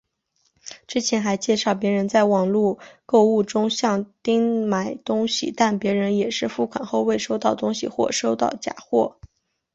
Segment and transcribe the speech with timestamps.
[0.87, 9.19] 之前还介绍别人在网路购物中向丁买东西但别人也是付款后未收到东西或收到假货。